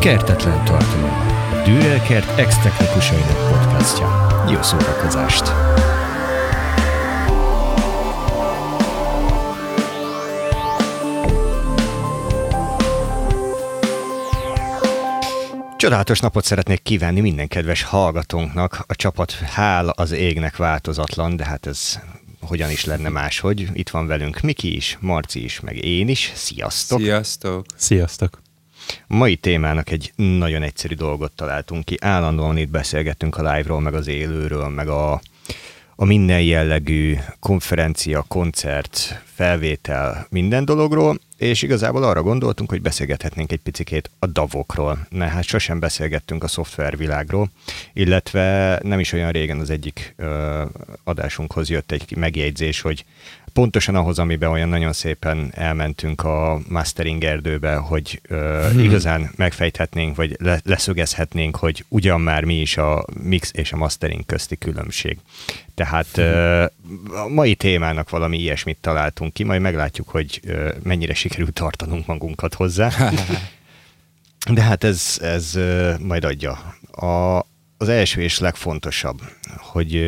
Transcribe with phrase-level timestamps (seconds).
[0.00, 1.10] Kertetlen tartalom.
[1.52, 4.28] A Dürer Kert ex-technikusainak podcastja.
[4.50, 5.44] Jó szórakozást!
[15.76, 18.84] Csodálatos napot szeretnék kívánni minden kedves hallgatónknak.
[18.86, 21.98] A csapat hál az égnek változatlan, de hát ez
[22.40, 23.68] hogyan is lenne máshogy.
[23.72, 26.32] Itt van velünk Miki is, Marci is, meg én is.
[26.34, 27.00] Sziasztok!
[27.00, 27.64] Sziasztok!
[27.76, 28.46] Sziasztok!
[29.06, 31.96] Mai témának egy nagyon egyszerű dolgot találtunk ki.
[32.00, 35.20] Állandóan itt beszélgettünk a live-ról, meg az élőről, meg a,
[35.96, 43.60] a minden jellegű konferencia, koncert, felvétel, minden dologról, és igazából arra gondoltunk, hogy beszélgethetnénk egy
[43.60, 47.50] picikét a davokról, mert hát sosem beszélgettünk a szoftvervilágról,
[47.92, 50.64] illetve nem is olyan régen az egyik ö,
[51.04, 53.04] adásunkhoz jött egy megjegyzés, hogy
[53.58, 58.78] pontosan ahhoz, amiben olyan nagyon szépen elmentünk a mastering erdőbe, hogy ö, hmm.
[58.78, 64.26] igazán megfejthetnénk, vagy le, leszögezhetnénk, hogy ugyan már mi is a mix és a mastering
[64.26, 65.18] közti különbség.
[65.74, 66.24] Tehát hmm.
[66.24, 66.62] ö,
[67.24, 72.54] a mai témának valami ilyesmit találtunk ki, majd meglátjuk, hogy ö, mennyire sikerült tartanunk magunkat
[72.54, 72.90] hozzá.
[74.54, 76.74] De hát ez, ez ö, majd adja.
[76.90, 77.38] A,
[77.78, 79.20] az első és legfontosabb,
[79.56, 80.02] hogy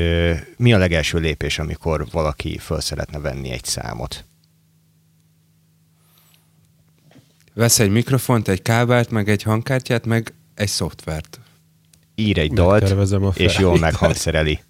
[0.56, 4.24] mi a legelső lépés, amikor valaki föl szeretne venni egy számot?
[7.54, 11.40] Vesz egy mikrofont, egy kábelt, meg egy hangkártyát, meg egy szoftvert.
[12.14, 12.94] Ír egy dalt,
[13.34, 14.60] és jól meghangszereli.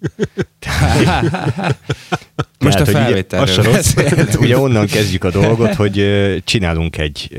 [2.59, 5.95] Most Tehát, a felvételről ugye, ugye onnan kezdjük a dolgot, hogy
[6.43, 7.29] csinálunk egy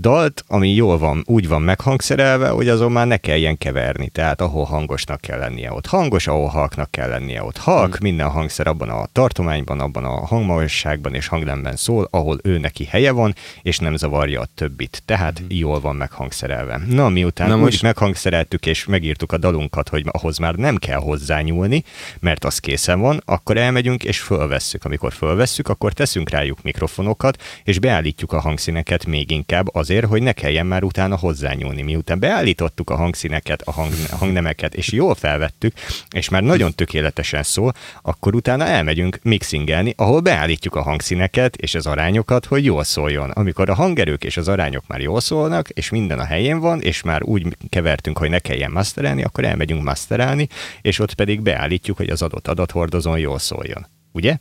[0.00, 4.08] dalt, ami jól van, úgy van meghangszerelve, hogy azon már ne kelljen keverni.
[4.08, 7.98] Tehát ahol hangosnak kell lennie, ott hangos, ahol halknak kell lennie, ott halk, hmm.
[8.00, 13.10] minden hangszer abban a tartományban, abban a hangmagasságban és hangnemben szól, ahol ő neki helye
[13.10, 15.02] van, és nem zavarja a többit.
[15.04, 15.46] Tehát hmm.
[15.50, 16.80] jól van meghangszerelve.
[16.86, 17.74] Na, miután Na most...
[17.74, 21.84] úgy meghangszereltük és megírtuk a dalunkat, hogy ahhoz már nem kell hozzányúlni,
[22.20, 24.84] mert az készen van, akkor elmegyünk és fölvesszük.
[24.84, 30.32] Amikor fölvesszük, akkor teszünk rájuk mikrofonokat, és beállítjuk a hangszíneket még inkább azért, hogy ne
[30.32, 31.82] kelljen már utána hozzányúlni.
[31.82, 35.72] Miután beállítottuk a hangszíneket, a hang, hangnemeket, és jól felvettük,
[36.10, 37.72] és már nagyon tökéletesen szól,
[38.02, 43.30] akkor utána elmegyünk mixingelni, ahol beállítjuk a hangszíneket és az arányokat, hogy jól szóljon.
[43.30, 47.02] Amikor a hangerők és az arányok már jól szólnak, és minden a helyén van, és
[47.02, 50.48] már úgy kevertünk, hogy ne kelljen masterelni, akkor elmegyünk masterelni,
[50.82, 53.86] és ott pedig beállítjuk, hogy az adott adathordozón jól szóljon.
[54.12, 54.36] Ugye?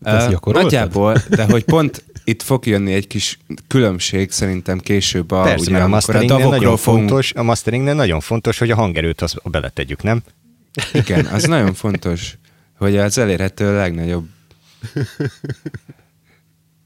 [0.00, 5.70] Uh, nagyjából, de hogy pont itt fog jönni egy kis különbség szerintem később a, Persze,
[5.70, 7.08] ugye, a mastering nagyon fogunk...
[7.08, 10.22] fontos, a masteringnél nagyon fontos, hogy a hangerőt azt beletegyük, nem?
[10.92, 12.36] Igen, az nagyon fontos,
[12.78, 14.28] hogy az elérhető legnagyobb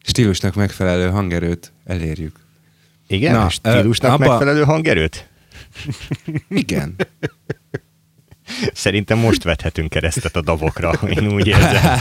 [0.02, 2.36] stílusnak megfelelő hangerőt elérjük.
[3.06, 3.34] Igen?
[3.34, 4.28] Na, stílusnak abba...
[4.28, 5.28] megfelelő hangerőt?
[6.48, 6.96] Igen.
[8.72, 12.00] Szerintem most vethetünk keresztet a davokra, én úgy érzem.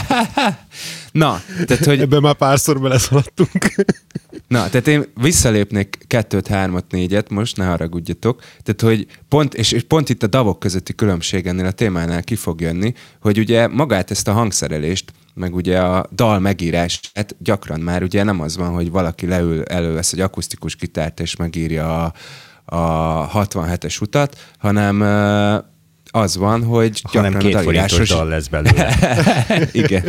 [1.12, 2.00] Na, tehát hogy...
[2.00, 3.74] Ebben már párszor beleszaladtunk.
[4.48, 8.42] Na, tehát én visszalépnék kettőt, hármat, négyet, most ne haragudjatok.
[8.62, 12.34] Tehát, hogy pont, és, és pont itt a davok közötti különbség ennél a témánál ki
[12.34, 18.02] fog jönni, hogy ugye magát ezt a hangszerelést, meg ugye a dal megírását gyakran már
[18.02, 22.12] ugye nem az van, hogy valaki leül, elővesz egy akusztikus gitárt és megírja a,
[22.76, 25.02] a 67-es utat, hanem
[26.10, 28.96] az van, hogy gyakran hanem két a dal lesz belőle.
[29.72, 30.04] Igen.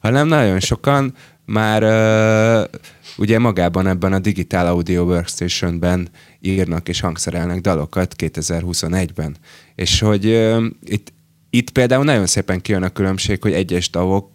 [0.00, 2.80] Hanem nagyon sokan már uh,
[3.16, 6.08] ugye magában ebben a Digital Audio Workstation-ben
[6.40, 9.36] írnak és hangszerelnek dalokat 2021-ben.
[9.74, 11.12] És hogy uh, itt,
[11.50, 14.32] itt például nagyon szépen kijön a különbség, hogy egyes dalok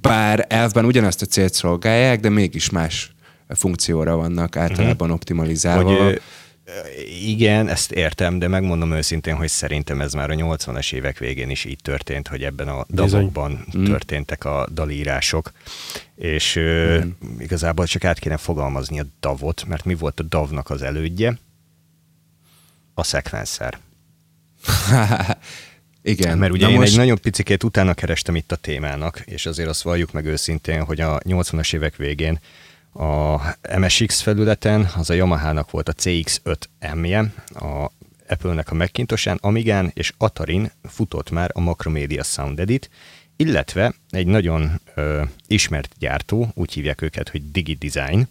[0.00, 3.14] bár elvben ugyanazt a célt szolgálják, de mégis más
[3.48, 5.14] funkcióra vannak általában uh-huh.
[5.14, 6.04] optimalizálva.
[6.04, 6.20] Hogy,
[7.26, 11.64] igen, ezt értem, de megmondom őszintén, hogy szerintem ez már a 80-as évek végén is
[11.64, 13.84] így történt, hogy ebben a dalokban mm.
[13.84, 15.52] történtek a dalírások,
[16.16, 17.10] és mm.
[17.38, 21.38] igazából csak át kéne fogalmazni a davot, mert mi volt a davnak az elődje?
[22.94, 23.78] A szekvenszer.
[26.02, 26.38] Igen.
[26.38, 26.90] Mert ugye Na én most...
[26.90, 31.00] egy nagyon picikét utána kerestem itt a témának, és azért azt valljuk meg őszintén, hogy
[31.00, 32.40] a 80-as évek végén
[32.92, 33.40] a
[33.78, 37.90] MSX felületen az a Yamaha-nak volt a CX5M-je, a
[38.28, 42.90] Apple-nek a Macintosán, Amigán és Atarin futott már a Macromedia Sound Edit,
[43.36, 48.28] illetve egy nagyon ö, ismert gyártó, úgy hívják őket, hogy Digi Design,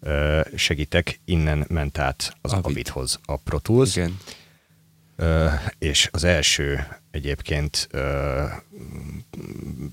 [0.00, 2.64] ö, segítek, innen ment át az Avid.
[2.64, 3.96] Avidhoz a Pro Tools.
[3.96, 4.18] Igen.
[5.78, 7.88] És az első egyébként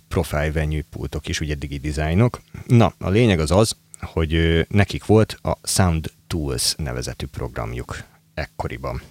[0.07, 2.41] profile venue pultok is, ugye digi designok.
[2.67, 8.03] Na, a lényeg az az, hogy nekik volt a Sound Tools nevezetű programjuk
[8.33, 9.01] ekkoriban.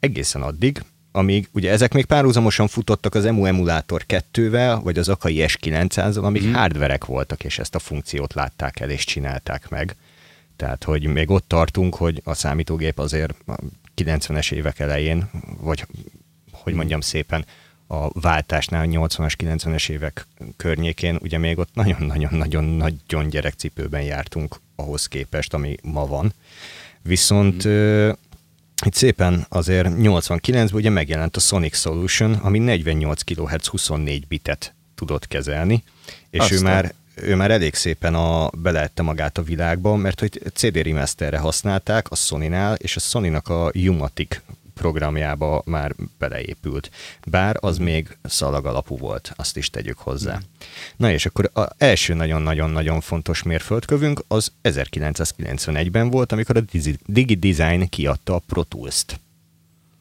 [0.00, 5.44] Egészen addig, amíg ugye ezek még párhuzamosan futottak az EMU emulátor 2-vel, vagy az Akai
[5.46, 6.52] S900-al, amik mm.
[6.52, 9.96] hardverek voltak, és ezt a funkciót látták el, és csinálták meg.
[10.56, 13.34] Tehát, hogy még ott tartunk, hogy a számítógép azért
[13.96, 15.30] 90-es évek elején,
[15.60, 15.86] vagy
[16.52, 17.44] hogy mondjam szépen,
[17.86, 20.26] a váltásnál, 80-as, 90-es évek
[20.56, 26.32] környékén, ugye még ott nagyon-nagyon-nagyon-nagyon gyerekcipőben jártunk ahhoz képest, ami ma van.
[27.02, 28.08] Viszont mm.
[28.84, 35.26] itt szépen azért 89-ben ugye megjelent a Sonic Solution, ami 48 kHz 24 bitet tudott
[35.26, 35.82] kezelni,
[36.30, 36.58] és Aztán.
[36.58, 41.38] ő már ő már elég szépen a, beleette magát a világba, mert hogy CD remasterre
[41.38, 44.40] használták a Sony-nál, és a Sony-nak a Umatic
[44.74, 46.90] programjába már beleépült.
[47.26, 50.40] Bár az még szalag alapú volt, azt is tegyük hozzá.
[50.96, 57.88] Na és akkor az első nagyon-nagyon-nagyon fontos mérföldkövünk az 1991-ben volt, amikor a Digi Design
[57.88, 59.20] kiadta a Pro Tools-t.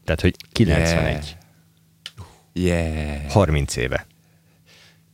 [0.03, 1.37] Tehát, hogy 91.
[2.53, 2.95] Yeah.
[2.95, 3.31] yeah.
[3.31, 4.05] 30 éve.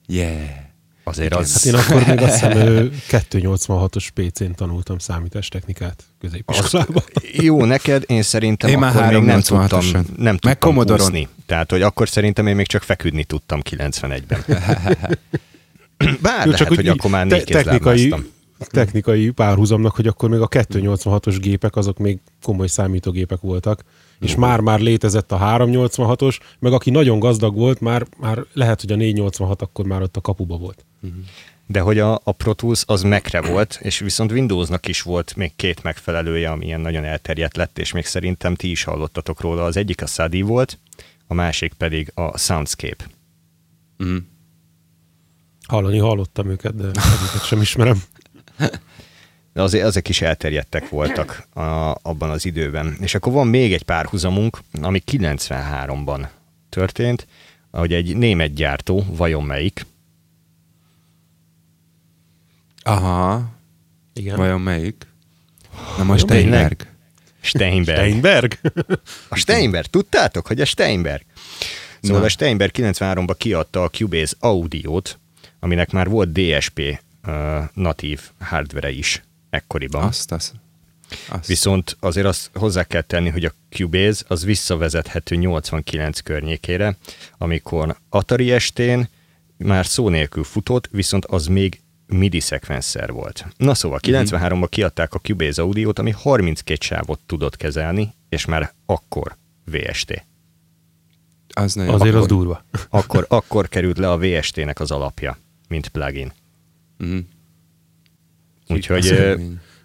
[0.07, 0.69] Yeah.
[1.10, 1.54] Azért az...
[1.54, 7.04] Hát én akkor még azt hiszem 286-os PC-n tanultam számítástechnikát középiskolában.
[7.32, 9.86] Jó, neked, én szerintem én akkor még nem tudtam,
[10.18, 11.28] nem tudtam úszni.
[11.46, 14.44] Tehát, hogy akkor szerintem én még csak feküdni tudtam 91-ben.
[16.22, 18.14] Bár Jó, csak lehet, hogy akkor már négy te- technikai,
[18.58, 23.84] technikai párhuzamnak, hogy akkor még a 286-os gépek azok még komoly számítógépek voltak,
[24.20, 28.96] és már-már létezett a 386-os, meg aki nagyon gazdag volt, már, már lehet, hogy a
[28.96, 30.86] 486 akkor már ott a kapuba volt.
[31.66, 35.51] De hogy a, a Pro Tools az Mac-re volt, és viszont Windowsnak is volt még
[35.56, 39.63] két megfelelője, ami ilyen nagyon elterjedt lett, és még szerintem ti is hallottatok róla.
[39.63, 40.80] Az egyik a Sadi volt,
[41.28, 43.06] a másik pedig a Soundscape.
[44.04, 44.18] Mm.
[45.68, 48.04] Hallani hallottam őket, de egyiket sem ismerem.
[49.54, 51.62] de azért ezek is elterjedtek voltak a,
[52.01, 52.98] abban az időben.
[53.00, 56.28] És akkor van még egy párhuzamunk, ami 93-ban
[56.69, 57.28] történt,
[57.72, 59.86] hogy egy német gyártó, vajon melyik?
[62.89, 63.50] Aha.
[64.13, 64.36] Igen.
[64.36, 65.07] Vajon melyik?
[65.97, 66.88] Na most Steinberg.
[67.41, 68.00] Steinberg.
[68.00, 68.59] Steinberg?
[69.30, 69.86] A Steinberg.
[69.86, 71.25] Tudtátok, hogy a Steinberg?
[72.01, 72.25] Szóval Na.
[72.25, 75.19] a Steinberg 93-ban kiadta a Cubase Audiót,
[75.59, 77.33] aminek már volt DSP uh,
[77.74, 80.03] natív hardware is ekkoriban.
[80.03, 80.53] Azt, azt.
[81.30, 81.45] Azt.
[81.45, 86.97] Viszont azért azt hozzá kell tenni, hogy a Cubase az visszavezethető 89 környékére,
[87.38, 89.09] amikor Atari estén
[89.57, 91.80] már szó nélkül futott, viszont az még
[92.10, 93.46] MIDI szekvenszer volt.
[93.58, 94.64] Na szóval, 93-ban mhm.
[94.70, 99.36] kiadták a Cubase Audiót, ami 32 sávot tudott kezelni, és már akkor
[99.66, 100.26] VST.
[101.54, 102.64] Az nagyon Azért akkor, az durva.
[102.90, 106.32] Akkor, akkor került le a VST-nek az alapja, mint plugin.
[107.00, 107.20] Uh-huh.
[108.68, 109.42] Úgyhogy uh,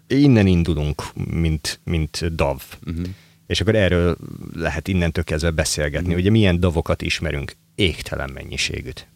[0.06, 2.62] innen indulunk, mint, mint DAV.
[2.86, 3.06] Uh-huh.
[3.46, 4.16] És akkor erről
[4.54, 6.06] lehet innentől kezdve beszélgetni.
[6.06, 6.20] Uh-huh.
[6.20, 7.56] Ugye milyen davokat ismerünk?
[7.74, 9.08] Égtelen mennyiségűt.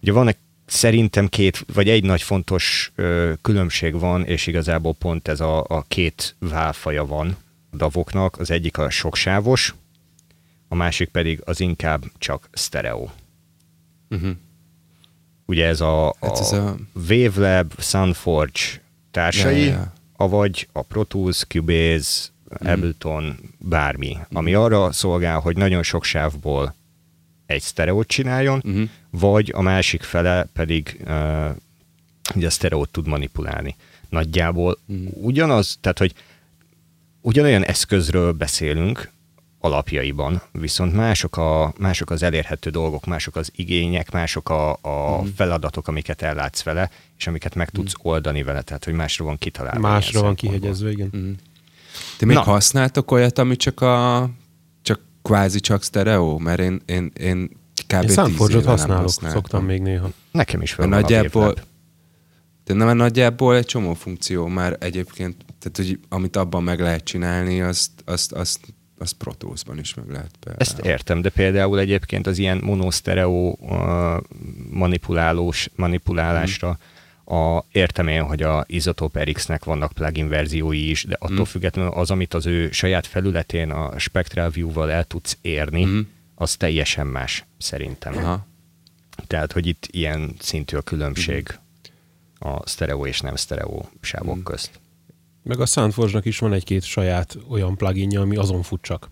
[0.00, 5.28] Ugye van egy szerintem két, vagy egy nagy fontos ö, különbség van, és igazából pont
[5.28, 7.36] ez a, a két válfaja van
[7.70, 8.38] a davoknak.
[8.38, 9.74] Az egyik a soksávos,
[10.68, 13.08] a másik pedig az inkább csak stereo.
[14.10, 14.30] Uh-huh.
[15.46, 16.76] Ugye ez a, hát ez a, a
[17.08, 18.60] Wavelab, Sunforge
[19.10, 19.92] társai, ja, ja.
[20.16, 22.28] avagy a Pro Tools, Cubase,
[22.64, 22.68] mm.
[22.68, 24.36] Ableton, bármi, mm.
[24.36, 26.74] ami arra szolgál, hogy nagyon sok sávból
[27.46, 28.82] egy sztereót csináljon, mm.
[29.10, 31.50] vagy a másik fele pedig uh,
[32.34, 33.76] ugye a sztereót tud manipulálni.
[34.08, 35.06] Nagyjából mm.
[35.12, 36.14] ugyanaz, tehát hogy
[37.20, 39.10] ugyanolyan eszközről beszélünk,
[39.60, 45.26] alapjaiban, viszont mások, a, mások az elérhető dolgok, mások az igények, mások a, a mm.
[45.36, 48.08] feladatok, amiket ellátsz vele, és amiket meg tudsz mm.
[48.10, 49.80] oldani vele, tehát hogy másra van kitalálva.
[49.80, 51.10] Másra van kihegyezve, igen.
[51.16, 51.32] Mm.
[52.18, 52.42] Ti még Na.
[52.42, 54.28] használtok olyat, ami csak a
[55.26, 56.38] kvázi csak stereo?
[56.38, 57.50] Mert én, én, én
[57.86, 58.02] kb.
[58.02, 60.10] Én Soundforge-ot használok, szoktam még néha.
[60.30, 61.54] Nekem is fel nagyjából,
[62.64, 67.60] de nem nagyjából egy csomó funkció már egyébként, tehát hogy amit abban meg lehet csinálni,
[67.60, 68.60] azt, azt, azt
[68.98, 70.60] az Pro Tools-ban is meg lehet például.
[70.60, 74.16] Ezt értem, de például egyébként az ilyen monosztereó uh,
[74.70, 76.76] manipulálós, manipulálásra hmm.
[77.28, 81.44] A, értem én, hogy a Isotope RX-nek vannak plugin verziói is, de attól hmm.
[81.44, 86.08] függetlenül az, amit az ő saját felületén a Spectral View-val el tudsz érni, hmm.
[86.34, 88.16] az teljesen más szerintem.
[88.16, 88.46] Aha.
[89.26, 92.52] Tehát, hogy itt ilyen szintű a különbség hmm.
[92.52, 94.42] a stereo és nem stereo sávok hmm.
[94.42, 94.80] közt.
[95.42, 99.10] Meg a soundforge is van egy-két saját olyan pluginja, ami azon fut csak.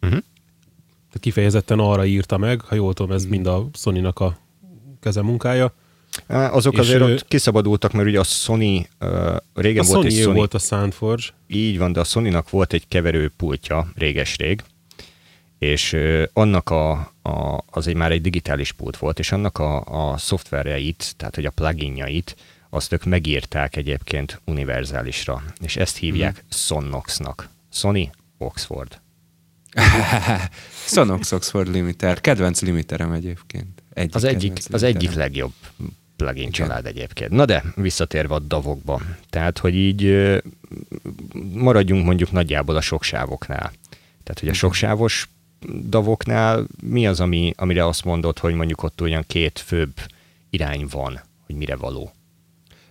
[0.00, 0.20] Uh-huh.
[0.90, 4.38] Tehát kifejezetten arra írta meg, ha jól tudom, ez mind a Sony-nak a
[5.00, 5.74] kezemunkája,
[6.26, 10.12] Azok És azért ő- ott kiszabadultak, mert ugye a Sony, uh, régen A volt egy
[10.12, 11.22] Sony Sony, volt a Soundforge.
[11.46, 14.62] így van, de a Sony-nak volt egy keverőpultja réges-rég,
[15.58, 16.90] és ö, annak a,
[17.22, 21.44] a, az egy már egy digitális pult volt, és annak a, a szoftvereit, tehát hogy
[21.44, 22.36] a pluginjait,
[22.70, 26.40] azt ők megírták egyébként univerzálisra, és ezt hívják Mhm.
[26.44, 26.48] mm.
[26.50, 27.48] Sonoxnak.
[27.72, 29.00] Sony Oxford.
[30.86, 32.20] Sonox Oxford Limiter.
[32.20, 33.82] Kedvenc limiterem egyébként.
[33.92, 35.52] Egyik Az egyik, az egyik legjobb
[36.20, 36.52] plugin Igen.
[36.52, 37.30] család egyébként.
[37.30, 39.00] Na de, visszatérve a davokba.
[39.30, 40.16] Tehát, hogy így
[41.54, 43.72] maradjunk mondjuk nagyjából a soksávoknál.
[44.22, 45.28] Tehát, hogy a soksávos
[45.88, 49.92] davoknál mi az, ami, amire azt mondod, hogy mondjuk ott olyan két főbb
[50.50, 52.12] irány van, hogy mire való.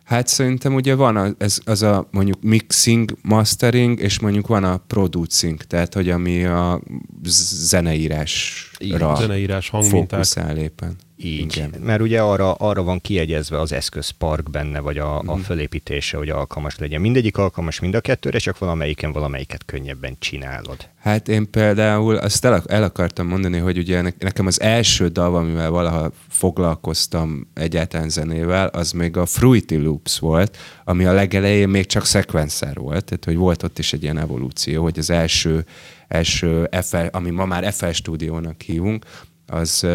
[0.03, 4.77] Hát szerintem ugye van a, ez, az a mondjuk mixing, mastering, és mondjuk van a
[4.77, 6.81] producing, tehát hogy ami a
[7.23, 10.09] zeneírásra Zeneírás, hangminták.
[10.09, 10.95] fókuszál éppen.
[11.21, 11.73] Így, Igen.
[11.83, 15.29] mert ugye arra, arra van kiegyezve az eszközpark benne, vagy a, Mhm.
[15.29, 17.01] a fölépítése, hogy alkalmas legyen.
[17.01, 20.77] Mindegyik alkalmas mind a kettőre, csak valamelyiken valamelyiket könnyebben csinálod.
[20.99, 25.35] Hát én például azt el, el akartam mondani, hogy ugye ne- nekem az első dal,
[25.35, 31.85] amivel valaha foglalkoztam egyáltalán zenével, az még a Fruity Loops volt, ami a legelején még
[31.85, 35.65] csak sequencer volt, tehát hogy volt ott is egy ilyen evolúció, hogy az első,
[36.07, 39.05] első FL, ami ma már FL stúdiónak hívunk,
[39.47, 39.87] az,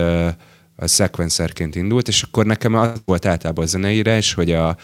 [0.77, 4.77] ö, az sequencerként indult, és akkor nekem az volt általában a zeneírás, hogy a,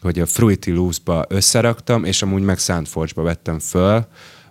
[0.00, 4.06] hogy a Fruity Loops-ba összeraktam, és amúgy meg Soundforge-ba vettem föl,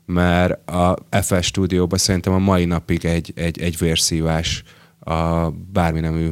[0.06, 4.64] mert a FL stúdióban szerintem a mai napig egy, egy, egy vérszívás
[5.00, 6.30] a bármi nemű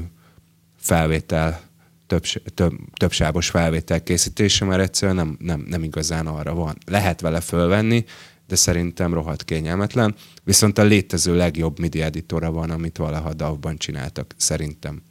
[0.77, 1.59] felvétel,
[2.07, 2.23] több,
[2.53, 6.77] több, többsávos felvétel készítése, mert egyszerűen nem, nem, nem igazán arra van.
[6.85, 8.05] Lehet vele fölvenni,
[8.47, 10.15] de szerintem rohadt kényelmetlen.
[10.43, 15.01] Viszont a létező legjobb MIDI editora van, amit valaha DAW-ban csináltak, szerintem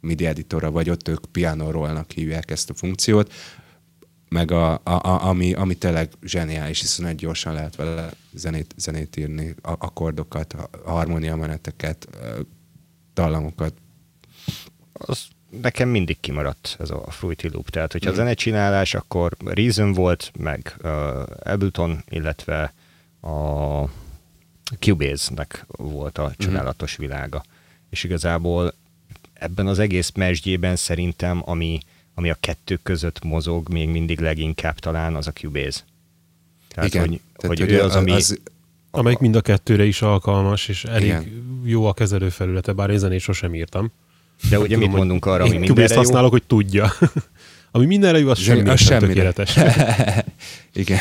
[0.00, 3.32] MIDI editora, vagy ott ők piano rollnak hívják ezt a funkciót,
[4.28, 9.16] meg a, a, a, ami, ami tényleg zseniális, hiszen egy gyorsan lehet vele zenét, zenét
[9.16, 10.54] írni, a- akkordokat,
[10.84, 12.08] harmóniameneteket,
[13.14, 13.74] dallamokat.
[14.92, 17.70] Az nekem mindig kimaradt ez a Fruity Loop.
[17.70, 18.14] Tehát, hogyha mm.
[18.14, 20.90] zenecsinálás, akkor Reason volt, meg uh,
[21.52, 22.74] Ableton, illetve
[23.20, 23.88] a
[24.78, 27.44] Cubase-nek volt a csodálatos világa.
[27.90, 28.74] És igazából
[29.32, 31.80] ebben az egész mesdjében szerintem, ami,
[32.14, 35.80] ami a kettő között mozog, még mindig leginkább talán, az a Cubase.
[36.68, 38.10] Tehát, Igen, hogy, tehát, hogy ő az, ami...
[38.12, 38.40] az,
[38.90, 41.62] Amelyik mind a kettőre is alkalmas, és elég Igen.
[41.64, 43.92] jó a kezelőfelülete, bár én zenét sosem írtam.
[44.50, 46.00] de ugye mit mondunk arra, ami mindenre Cubase jó?
[46.00, 46.92] használok, hogy tudja.
[47.70, 49.32] Ami mindenre jó, az semmi az sem semmire.
[49.32, 49.56] tökéletes.
[50.82, 51.00] igen.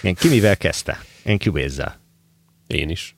[0.00, 1.04] Igen, ki mivel kezdte?
[1.26, 2.00] Én Cubase-zel.
[2.66, 3.16] Én is.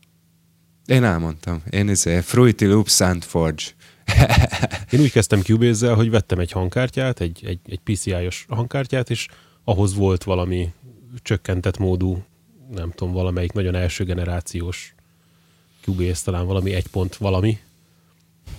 [0.86, 1.62] Én elmondtam.
[1.70, 3.62] Én izé, Fruity Loop Soundforge.
[4.92, 9.28] Én úgy kezdtem Cubase-zel, hogy vettem egy hangkártyát, egy, egy, egy PCI-os hangkártyát, és
[9.64, 10.72] ahhoz volt valami
[11.22, 12.24] csökkentett módú,
[12.70, 14.94] nem tudom, valamelyik nagyon első generációs
[15.80, 17.58] Cubase, talán valami egy pont valami,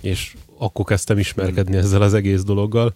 [0.01, 2.95] és akkor kezdtem ismerkedni ezzel az egész dologgal.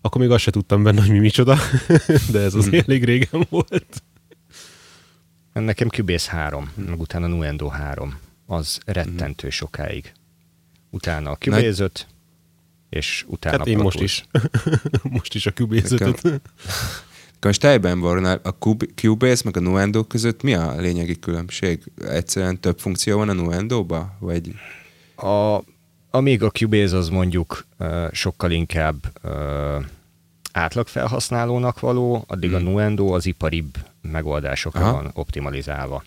[0.00, 1.58] Akkor még azt se tudtam benne, hogy mi micsoda,
[2.32, 4.02] de ez azért elég régen volt.
[5.60, 8.18] Nekem Cubase 3, meg utána Nuendo 3.
[8.46, 10.12] Az rettentő sokáig.
[10.90, 12.06] Utána a Cubase 5,
[12.88, 14.24] és utána Hát én Pro most is.
[15.02, 16.40] most is a Cubase Nekem- 5
[17.40, 21.82] Most tejben van a Cub- Cubase meg a Nuendo között mi a lényegi különbség?
[22.08, 24.16] Egyszerűen több funkció van a Nuendo-ba?
[24.18, 24.54] Vagy...
[25.16, 25.62] A,
[26.10, 29.84] amíg a Cubase az mondjuk uh, sokkal inkább uh,
[30.58, 32.66] átlagfelhasználónak való, addig a Hmm.
[32.66, 34.92] Nuendo az iparibb megoldásokra Aha.
[34.92, 36.04] van optimalizálva.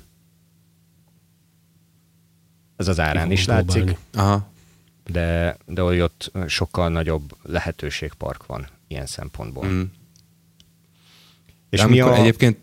[2.76, 3.98] Ez az árán Ki is látszik, próbálni.
[4.14, 4.48] Aha.
[5.06, 9.68] de, de hogy ott sokkal nagyobb lehetőségpark van ilyen szempontból.
[9.68, 9.82] Mm.
[11.70, 12.16] És De mi a...
[12.16, 12.58] Egyébként,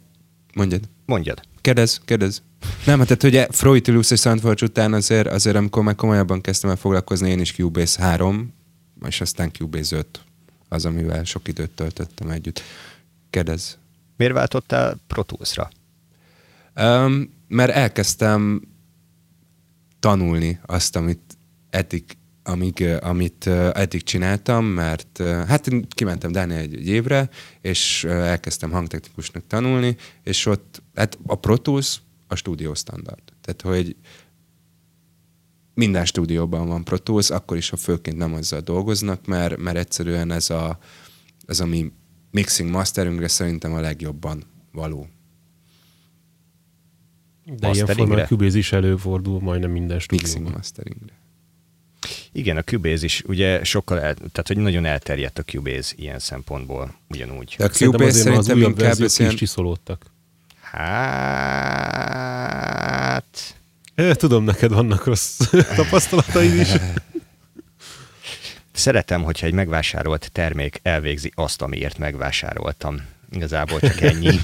[0.55, 0.89] mondjad.
[1.05, 1.41] Mondjad.
[1.61, 2.43] Kérdez, kérdez.
[2.87, 6.71] Nem, hát tehát ugye Fruity Loops és Soundforge után azért, azért amikor meg komolyabban kezdtem
[6.71, 8.55] el foglalkozni, én is Cubase 3,
[9.07, 10.23] és aztán Cubase 5
[10.69, 12.61] az, amivel sok időt töltöttem együtt.
[13.31, 13.79] Kérdez.
[14.17, 15.71] Miért váltottál Pro Tools-ra?
[16.81, 18.63] Um, mert elkezdtem
[20.01, 21.37] tanulni azt, amit
[21.71, 22.05] eddig,
[22.43, 27.29] amíg, amit eddig csináltam, mert hát én kimentem Dánia egy, egy évre,
[27.61, 33.23] és elkezdtem hangtechnikusnak tanulni, és ott, hát a Pro Tools a stúdió standard.
[33.41, 33.97] Tehát, hogy
[35.79, 40.31] minden stúdióban van Pro Tools, akkor is, ha főként nem azzal dolgoznak, mert, mert egyszerűen
[40.31, 40.79] ez a,
[41.47, 41.93] ez a mi
[42.31, 44.43] mixing masteringre szerintem a legjobban
[44.73, 45.09] való.
[47.45, 48.05] De ilyen Masteringre?
[48.05, 50.53] formán Cubase is előfordul majdnem minden Mixing stúdióban.
[50.53, 51.17] masteringre.
[52.33, 56.95] Igen, a Cubase is ugye sokkal, el, tehát hogy nagyon elterjedt a Cubase ilyen szempontból,
[57.09, 57.55] ugyanúgy.
[57.59, 59.35] De a Szerintem Cubase azért már az szerintem újabb inkább is ilyen...
[59.35, 60.11] csiszolódtak.
[60.61, 62.19] Hát...
[64.13, 65.41] Tudom, neked vannak rossz
[65.77, 66.69] tapasztalataid is.
[68.73, 72.97] Szeretem, hogyha egy megvásárolt termék elvégzi azt, amiért megvásároltam.
[73.31, 74.31] Igazából csak ennyi.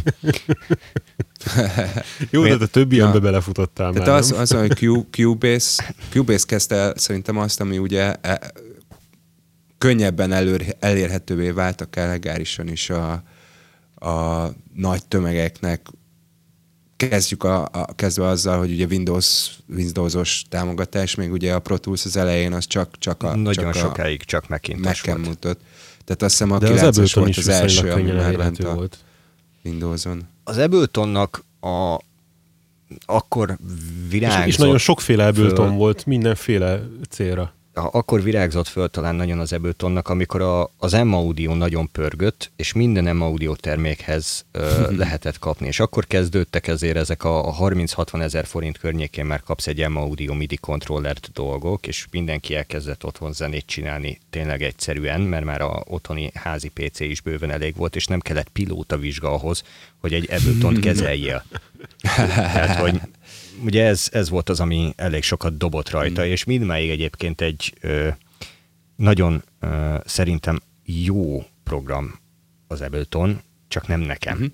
[2.31, 6.75] Jó, de te több ilyenbe belefutottál Tehát már, az, az, hogy Q- Cubase, Cubase kezdte
[6.75, 8.53] el szerintem azt, ami ugye e,
[9.79, 13.13] könnyebben előr, elérhetővé váltak el legálisan is a,
[13.95, 15.87] a nagy tömegeknek.
[16.97, 22.05] Kezdjük a, a, kezdve azzal, hogy ugye Windows, Windowsos támogatás, még ugye a Pro Tools
[22.05, 25.29] az elején az csak, csak a, Nagyon csak sokáig csak a Macintosh Mac-en volt.
[25.29, 25.59] mutat.
[26.05, 28.59] Tehát azt hiszem a De az 9-es Ableton volt is az első, ami már ment
[28.59, 28.99] a volt.
[29.65, 30.29] Windows-on.
[30.45, 31.99] Az Abletonnak a
[33.07, 33.57] akkor És,
[34.11, 35.77] virágzott, és nagyon sokféle Ableton föl.
[35.77, 37.53] volt mindenféle célra.
[37.75, 43.17] Akkor virágzott föl talán nagyon az Abletonnak, amikor a, az M-Audio nagyon pörgött, és minden
[43.17, 45.67] M-Audio termékhez ö, lehetett kapni.
[45.67, 50.35] És akkor kezdődtek ezért ezek a, a 30-60 ezer forint környékén már kapsz egy M-Audio
[50.35, 56.31] MIDI kontrollert dolgok, és mindenki elkezdett otthon zenét csinálni tényleg egyszerűen, mert már a otthoni
[56.35, 59.63] házi PC is bőven elég volt, és nem kellett pilóta vizsga ahhoz,
[60.01, 61.45] hogy egy Ableton kezeljél.
[62.37, 63.01] Tehát, hogy
[63.65, 68.09] ugye ez, ez volt az, ami elég sokat dobott rajta, és mindmáig egyébként egy ö,
[68.97, 72.19] nagyon ö, szerintem jó program
[72.67, 74.53] az Ableton, csak nem nekem.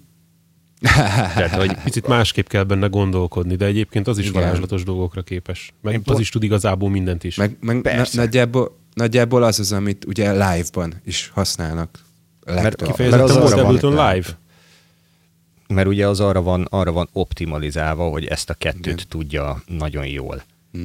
[1.34, 4.42] Tehát, hogy Picit másképp kell benne gondolkodni, de egyébként az is Igen.
[4.42, 5.72] varázslatos dolgokra képes.
[5.82, 7.36] Meg Én az pont- is tud igazából mindent is.
[7.36, 11.98] Meg, meg na, nagyjából, nagyjából az az, amit ugye live-ban is használnak.
[12.44, 14.26] Mert Kifejezetten az volt Ableton Live.
[15.70, 19.08] Mert ugye az arra van, arra van optimalizálva, hogy ezt a kettőt Igen.
[19.08, 20.42] tudja nagyon jól.
[20.72, 20.84] Hm.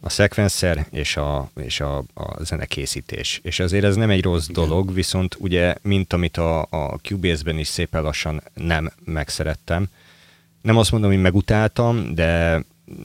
[0.00, 3.40] A szekvenszer és a, és a, a zenekészítés.
[3.42, 4.64] És azért ez nem egy rossz Igen.
[4.64, 9.88] dolog, viszont ugye, mint amit a, a Cubase-ben is szépen lassan nem megszerettem.
[10.62, 12.64] Nem azt mondom, hogy megutáltam, de,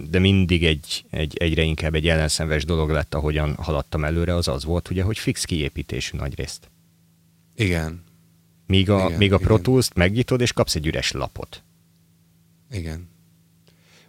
[0.09, 4.63] de mindig egy, egy, egyre inkább egy ellenszenves dolog lett, ahogyan haladtam előre, az az
[4.63, 6.69] volt, ugye, hogy fix kiépítésű nagyrészt.
[7.55, 8.03] Igen,
[8.69, 9.57] Míg a, Igen, míg a Pro.
[9.59, 11.63] Tools-t megnyitod, és kapsz egy üres lapot.
[12.71, 13.07] igen.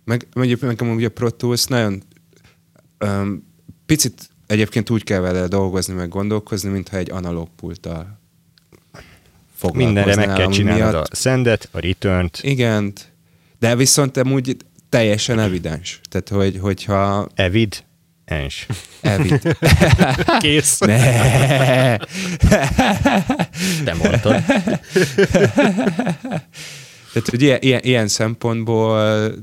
[0.05, 2.03] Meg mondjuk nekem ugye a Pro Tools nagyon
[3.05, 3.47] um,
[3.87, 8.19] picit egyébként úgy kell vele dolgozni, meg gondolkozni, mintha egy analóg pulttal
[9.73, 12.93] Mindenre meg kell csinálnod miatt- a sendet, a return-t, Igen,
[13.59, 14.57] de viszont amúgy
[14.89, 16.01] teljesen evidens.
[16.09, 17.85] Tehát, hogy, hogyha evid,
[18.31, 18.67] ens.
[19.01, 19.57] evid...
[20.41, 20.79] Kész.
[20.79, 21.97] ne.
[23.85, 24.45] Te mondtad.
[27.13, 29.35] Tehát, hogy ilyen, ilyen, ilyen szempontból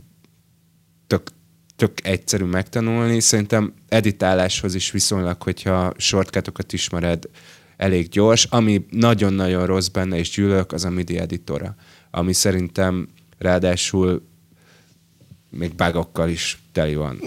[1.07, 1.29] tök,
[1.75, 3.19] tök egyszerű megtanulni.
[3.19, 7.23] Szerintem editáláshoz is viszonylag, hogyha shortcutokat ismered,
[7.77, 8.45] elég gyors.
[8.45, 11.75] Ami nagyon-nagyon rossz benne, és gyűlök, az a MIDI editora.
[12.11, 14.27] Ami szerintem ráadásul
[15.49, 17.19] még bugokkal is teli van.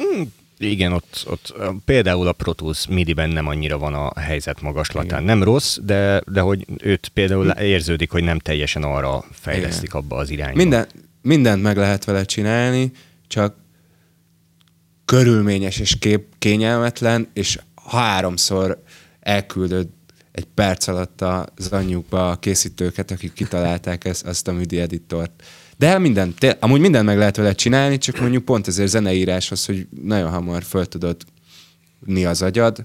[0.62, 5.22] Igen, ott, ott például a Pro Tools MIDI-ben nem annyira van a helyzet magaslatán.
[5.22, 10.30] Nem rossz, de, de hogy őt például érződik, hogy nem teljesen arra fejlesztik abba az
[10.30, 10.56] irányba.
[10.56, 10.86] Minden,
[11.22, 12.90] mindent meg lehet vele csinálni,
[13.26, 13.54] csak
[15.04, 18.82] körülményes és kép, kényelmetlen, és háromszor
[19.20, 19.88] elküldöd
[20.32, 25.42] egy perc alatt az anyjukba a készítőket, akik kitalálták ezt, azt a MIDI editort.
[25.80, 29.86] De minden, té- amúgy mindent meg lehet vele csinálni, csak mondjuk pont ezért zeneíráshoz, hogy
[30.02, 31.16] nagyon hamar föl tudod
[31.98, 32.84] mi az agyad,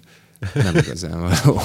[0.54, 1.62] nem igazán való.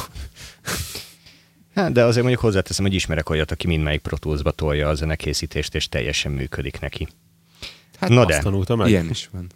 [1.74, 5.74] Hát, de azért mondjuk hozzáteszem, hogy ismerek olyat, aki mindmelyik Pro Tools-ba tolja a zenekészítést,
[5.74, 7.08] és teljesen működik neki.
[7.98, 8.88] Hát Na Azt de, tanulta meg.
[8.88, 9.46] Ilyen is van.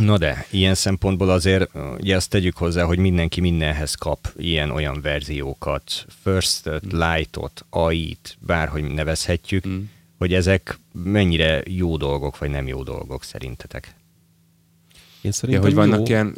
[0.00, 6.06] Na de, ilyen szempontból azért, ugye azt tegyük hozzá, hogy mindenki mindenhez kap ilyen-olyan verziókat,
[6.22, 9.80] First-ot, Light-ot, AI-t, bárhogy nevezhetjük, Mm.
[10.22, 13.94] Hogy ezek mennyire jó dolgok, vagy nem jó dolgok szerintetek.
[14.94, 16.36] Én Ja, szerintem hogy vannak jó ilyen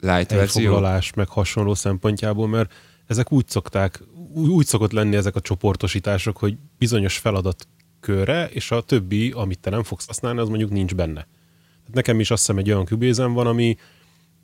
[0.00, 2.72] light elfoglalás, meg hasonló szempontjából, mert
[3.06, 4.02] ezek úgy szokták,
[4.34, 9.82] úgy, szokott lenni ezek a csoportosítások, hogy bizonyos feladatkörre, és a többi, amit te nem
[9.82, 11.26] fogsz használni, az mondjuk nincs benne.
[11.80, 13.76] Tehát nekem is azt hiszem egy olyan kübézem van, ami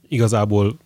[0.09, 0.79] igazából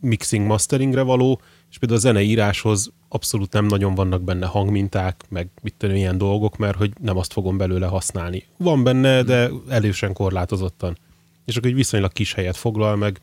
[0.00, 5.82] mixing masteringre való, és például a zeneíráshoz abszolút nem nagyon vannak benne hangminták, meg mit
[5.82, 8.44] ilyen dolgok, mert hogy nem azt fogom belőle használni.
[8.56, 10.98] Van benne, de elősen korlátozottan.
[11.44, 13.20] És akkor egy viszonylag kis helyet foglal, meg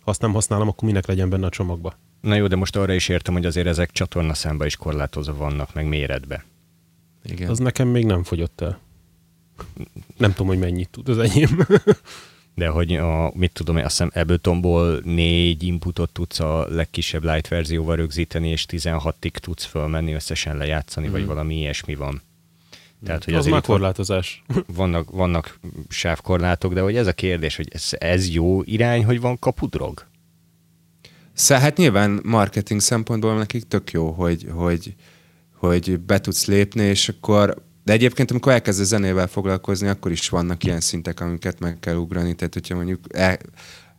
[0.00, 1.94] ha azt nem használom, akkor minek legyen benne a csomagba.
[2.20, 5.88] Na jó, de most arra is értem, hogy azért ezek csatornaszámba is korlátozva vannak, meg
[5.88, 6.44] méretbe.
[7.24, 7.50] Igen.
[7.50, 8.80] Az nekem még nem fogyott el.
[10.16, 11.58] Nem tudom, hogy mennyit tud az enyém.
[12.58, 17.48] de hogy a, mit tudom én, azt hiszem Abletonból négy inputot tudsz a legkisebb light
[17.48, 21.10] verzióval rögzíteni, és 16-ig tudsz fölmenni, összesen lejátszani, mm.
[21.10, 22.22] vagy valami ilyesmi van.
[23.04, 24.42] Tehát, hogy az már korlátozás.
[24.74, 29.38] Vannak, vannak sávkorlátok, de hogy ez a kérdés, hogy ez, ez jó irány, hogy van
[29.38, 30.06] kapudrog?
[31.32, 34.94] Szóval hát nyilván marketing szempontból nekik tök jó, hogy, hogy,
[35.54, 40.28] hogy be tudsz lépni, és akkor de egyébként, amikor elkezd a zenével foglalkozni, akkor is
[40.28, 42.34] vannak ilyen szintek, amiket meg kell ugrani.
[42.34, 43.38] Tehát, hogyha mondjuk el,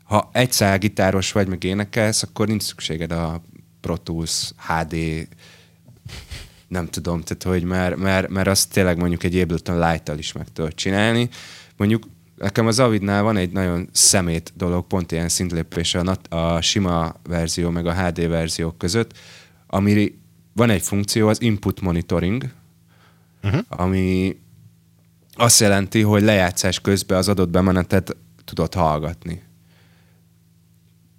[0.03, 3.43] ha egyszer gitáros vagy, meg énekelsz, akkor nincs szükséged a
[3.81, 4.95] Pro Tools HD
[6.67, 10.47] nem tudom, tehát hogy mert, mert, mert azt tényleg mondjuk egy Ableton Light-tal is meg
[10.53, 11.29] tudod csinálni.
[11.77, 12.03] Mondjuk
[12.35, 17.69] nekem az Avidnál van egy nagyon szemét dolog, pont ilyen szintlépés a, a sima verzió
[17.69, 19.17] meg a HD verziók között,
[19.67, 20.19] ami
[20.53, 22.57] van egy funkció, az input monitoring,
[23.43, 23.61] uh-huh.
[23.67, 24.35] ami
[25.33, 29.43] azt jelenti, hogy lejátszás közben az adott bemenetet tudod hallgatni.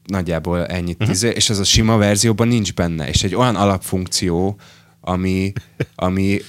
[0.05, 1.01] Nagyjából ennyit.
[1.01, 1.35] Uh-huh.
[1.35, 3.09] És ez a sima verzióban nincs benne.
[3.09, 4.59] És egy olyan alapfunkció,
[5.01, 5.53] ami,
[5.95, 6.41] ami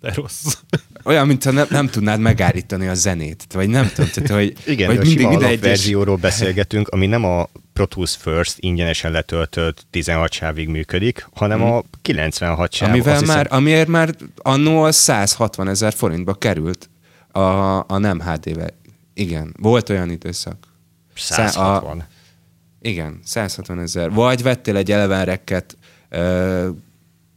[0.00, 0.56] de rossz.
[1.04, 3.46] Olyan, mintha ne, nem tudnád megállítani a zenét.
[3.52, 4.56] Vagy nem tudom, tehát, hogy...
[4.66, 6.30] Igen, vagy a mindig, sima alapverzióról egyes...
[6.30, 11.72] beszélgetünk, ami nem a Pro Tools First ingyenesen letöltött 16 sávig működik, hanem hmm.
[11.72, 12.88] a 96 sáv.
[12.88, 13.58] Amivel már, hiszem...
[13.58, 16.90] Amiért már annó a 160 ezer forintba került
[17.32, 17.40] a,
[17.78, 18.70] a nem HD-vel.
[19.14, 20.56] Igen, volt olyan időszak.
[21.14, 21.98] 160?
[21.98, 22.06] A,
[22.80, 24.10] igen, 160 ezer.
[24.10, 25.76] Vagy vettél egy elevenrekket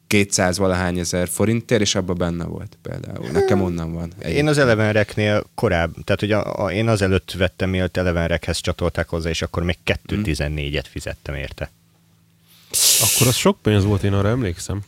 [0.07, 3.27] 200 valahány ezer forintért, és abban benne volt például.
[3.31, 4.03] Nekem onnan van.
[4.03, 4.35] Egyébként.
[4.35, 9.29] Én az Elevenreknél korábban, tehát hogy a, a, én azelőtt vettem, mielőtt Elevenrekhez csatolták hozzá,
[9.29, 11.71] és akkor még 214-et fizettem érte.
[13.01, 14.81] Akkor az sok pénz volt, én arra emlékszem.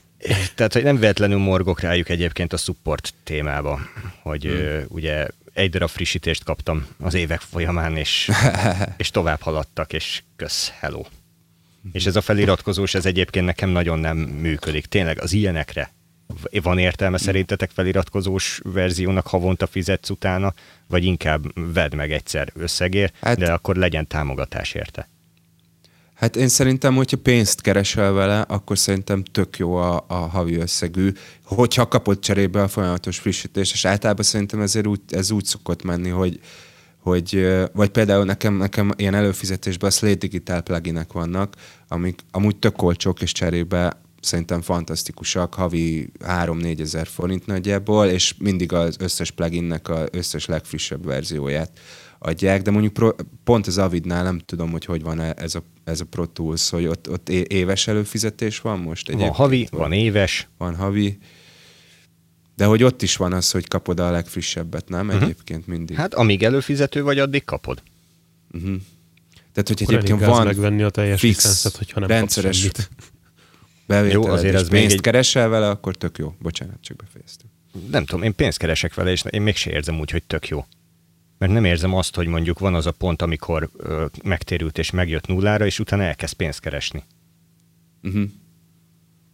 [0.55, 3.79] Tehát, hogy nem véletlenül morgok rájuk egyébként a support témába,
[4.21, 4.51] hogy hmm.
[4.51, 8.29] ö, ugye egy darab frissítést kaptam az évek folyamán, és,
[8.97, 11.03] és tovább haladtak, és kösz, hello.
[11.91, 14.85] És ez a feliratkozós, ez egyébként nekem nagyon nem működik.
[14.85, 15.95] Tényleg az ilyenekre
[16.61, 20.53] van értelme szerintetek feliratkozós verziónak havonta fizetsz utána,
[20.87, 25.09] vagy inkább vedd meg egyszer összegér, hát, de akkor legyen támogatás érte.
[26.13, 31.11] Hát én szerintem, hogyha pénzt keresel vele, akkor szerintem tök jó a, a havi összegű,
[31.43, 36.09] hogyha kapod cserébe a folyamatos frissítést, és általában szerintem ezért úgy, ez úgy szokott menni,
[36.09, 36.39] hogy,
[37.07, 41.55] hogy, vagy például nekem, nekem ilyen előfizetésben a Slate Digital pluginek vannak,
[41.87, 48.73] amik amúgy tök olcsók, és cserébe szerintem fantasztikusak, havi 3-4 ezer forint nagyjából, és mindig
[48.73, 51.71] az összes pluginnek az összes legfrissebb verzióját
[52.19, 53.09] adják, de mondjuk pro,
[53.43, 56.87] pont az Avidnál nem tudom, hogy hogy van ez a, ez a Pro Tools, hogy
[56.87, 59.11] ott, ott éves előfizetés van most?
[59.11, 60.47] Van havi, van, van éves.
[60.57, 61.17] Van havi.
[62.57, 65.07] De hogy ott is van az, hogy kapod a legfrissebbet, nem?
[65.07, 65.23] Uh-huh.
[65.23, 65.95] Egyébként mindig.
[65.95, 67.81] Hát amíg előfizető vagy, addig kapod.
[68.51, 68.75] Uh-huh.
[69.53, 72.69] Tehát, hogy Akkor egyébként van megvenni a teljes fix licenszet, hogyha nem rendszeres
[74.11, 75.01] Jó, azért ez pénzt egy...
[75.01, 76.35] keresel vele, akkor tök jó.
[76.39, 77.49] Bocsánat, csak befejeztük.
[77.91, 80.65] Nem tudom, én pénzt keresek vele, és én mégse érzem úgy, hogy tök jó.
[81.37, 85.27] Mert nem érzem azt, hogy mondjuk van az a pont, amikor ö, megtérült és megjött
[85.27, 87.03] nullára, és utána elkezd pénzt keresni.
[88.03, 88.29] Uh-huh.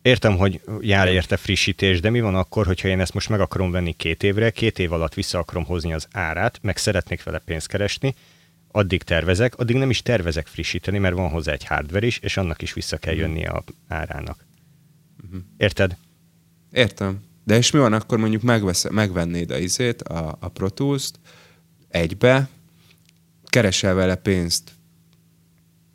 [0.03, 3.71] Értem, hogy jár érte frissítés, de mi van akkor, hogyha én ezt most meg akarom
[3.71, 7.67] venni két évre, két év alatt vissza akarom hozni az árát, meg szeretnék vele pénzt
[7.67, 8.15] keresni,
[8.71, 12.61] addig tervezek, addig nem is tervezek frissíteni, mert van hozzá egy hardware is, és annak
[12.61, 14.45] is vissza kell jönnie a árának.
[15.29, 15.37] Mhm.
[15.57, 15.97] Érted?
[16.71, 17.21] Értem.
[17.43, 21.19] De és mi van akkor mondjuk megvesz, megvennéd a izét, a, a Pro Tools-t
[21.87, 22.49] egybe,
[23.43, 24.71] keresel vele pénzt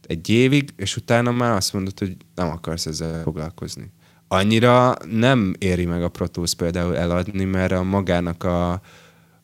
[0.09, 3.93] egy évig, és utána már azt mondod, hogy nem akarsz ezzel foglalkozni
[4.29, 8.81] annyira nem éri meg a Pro Tools például eladni, mert a magának a,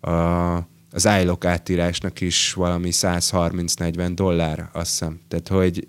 [0.01, 0.57] a,
[0.91, 5.21] az iLock átírásnak is valami 130-40 dollár, azt hiszem.
[5.29, 5.85] Tehát, hogy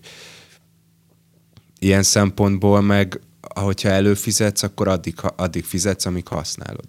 [1.79, 3.19] ilyen szempontból meg,
[3.55, 6.85] hogyha előfizetsz, akkor addig, addig fizetsz, amíg használod.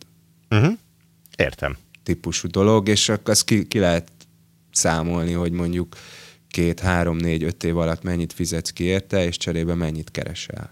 [0.51, 0.73] Uh-huh.
[1.37, 1.77] Értem.
[2.03, 4.11] Típusú dolog, és akkor azt ki, ki lehet
[4.73, 5.97] számolni, hogy mondjuk
[6.49, 10.71] két, három, négy, öt év alatt mennyit fizetsz ki érte, és cserébe mennyit keresel.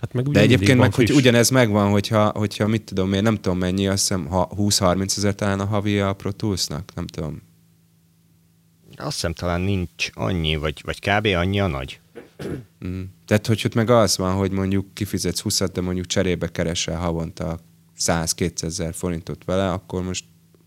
[0.00, 3.58] Hát meg De egyébként meg, hogy ugyanez megvan, hogyha, hogyha mit tudom én, nem tudom
[3.58, 7.42] mennyi, azt hiszem 20-30 ezer talán a havi a Pro Tools-nak, nem tudom.
[8.96, 11.26] Azt hiszem talán nincs annyi, vagy, vagy kb.
[11.26, 12.00] annyi a nagy.
[12.86, 13.02] Mm.
[13.26, 17.58] Tehát, hogy ott meg az van, hogy mondjuk kifizetsz 20 de mondjuk cserébe keresel havonta
[17.98, 20.24] 100-200 ezer forintot vele, akkor most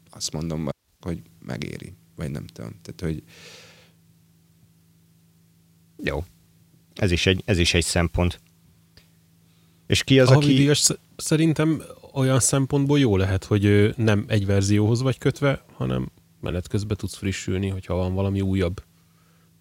[0.10, 2.72] azt mondom, hogy megéri, vagy nem tudom.
[2.82, 3.24] Tehát, hogy...
[6.04, 6.24] Jó.
[6.96, 8.42] Ez is egy, ez is egy szempont.
[9.88, 10.54] És ki az, a aki...
[10.54, 11.82] Díjas szerintem
[12.14, 17.68] olyan szempontból jó lehet, hogy nem egy verzióhoz vagy kötve, hanem menet közben tudsz frissülni,
[17.68, 18.84] hogyha van valami újabb,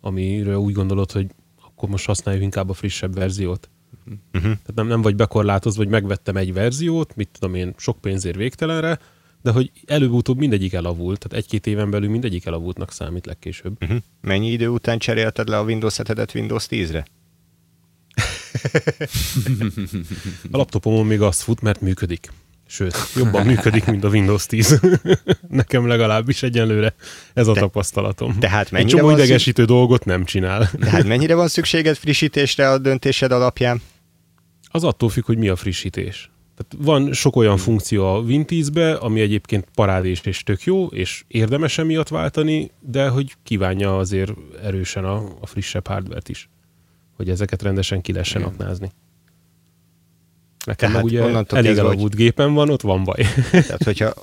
[0.01, 1.27] amiről úgy gondolod, hogy
[1.62, 3.70] akkor most használjuk inkább a frissebb verziót.
[4.07, 4.42] Uh-huh.
[4.42, 8.99] Tehát nem, nem vagy bekorlátozva, vagy megvettem egy verziót, mit tudom én, sok pénzért végtelenre,
[9.47, 13.77] de hogy előbb-utóbb mindegyik elavult, tehát egy-két éven belül mindegyik elavultnak számít legkésőbb.
[13.81, 13.99] Uh-huh.
[14.21, 17.07] Mennyi idő után cserélted le a Windows 7-et Windows 10-re?
[20.53, 22.33] A laptopomon még azt fut, mert működik.
[22.69, 24.81] Sőt, jobban működik, mint a Windows 10.
[25.49, 26.95] Nekem legalábbis egyenlőre
[27.35, 28.39] ez a Te, tapasztalatom.
[28.39, 29.77] Tehát Egy csomó idegesítő szükség...
[29.77, 30.71] dolgot nem csinál.
[30.71, 33.83] Tehát mennyire van szükséged frissítésre a döntésed alapján?
[34.69, 36.31] Az attól függ, hogy mi a frissítés.
[36.57, 41.79] Tehát van sok olyan funkció a Win10-be, ami egyébként parádés és tök jó, és érdemes
[41.79, 46.49] emiatt váltani, de hogy kívánja azért erősen a, a frissebb hardware is.
[47.16, 48.90] Hogy ezeket rendesen ki lehessen aknázni.
[50.64, 52.14] Nekem Tehát ugye elég elavult hogy...
[52.14, 53.27] gépen van, ott van baj.
[53.51, 54.14] Tehát, hogyha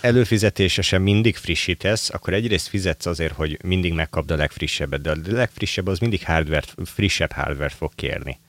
[0.00, 5.86] előfizetésesen mindig frissítesz, akkor egyrészt fizetsz azért, hogy mindig megkapd a legfrissebbet, de a legfrissebb
[5.86, 8.40] az mindig hardware frissebb hardware fog kérni.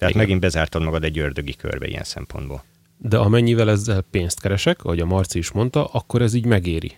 [0.00, 0.26] Tehát Igen.
[0.26, 2.64] megint bezártad magad egy ördögi körbe ilyen szempontból.
[2.98, 6.96] De amennyivel ezzel pénzt keresek, ahogy a Marci is mondta, akkor ez így megéri.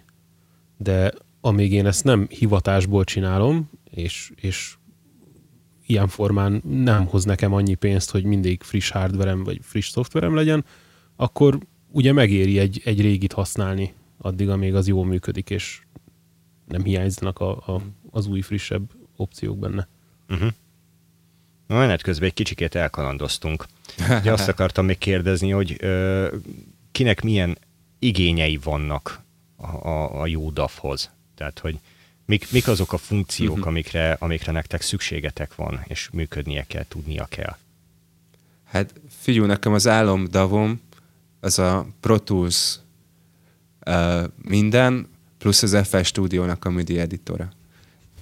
[0.77, 4.77] De amíg én ezt nem hivatásból csinálom, és, és
[5.87, 10.65] ilyen formán nem hoz nekem annyi pénzt, hogy mindig friss hardverem vagy friss szoftverem legyen,
[11.17, 11.59] akkor
[11.91, 15.83] ugye megéri egy, egy régit használni addig, amíg az jól működik, és
[16.69, 19.89] nem hiányzanak a, a, az új, frissebb opciók benne.
[20.29, 20.51] Uh-huh.
[21.73, 23.67] Menet közben egy kicsikét elkalandoztunk.
[24.21, 26.35] Ugye azt akartam még kérdezni, hogy ö,
[26.93, 27.59] kinek milyen
[27.99, 29.21] igényei vannak
[29.57, 31.11] a, a, a jó DAF-hoz.
[31.35, 31.79] Tehát, hogy
[32.25, 33.67] mik, mik azok a funkciók, uh-huh.
[33.67, 37.57] amikre, amikre nektek szükségetek van, és működnie kell, tudnia kell?
[38.65, 40.81] Hát figyelj, nekem az álom davom,
[41.41, 42.79] az a Pro Tools
[43.87, 45.09] uh, minden,
[45.39, 47.53] plusz az FL Studio-nak a MIDI editora.